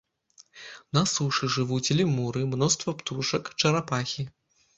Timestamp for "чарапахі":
3.63-4.27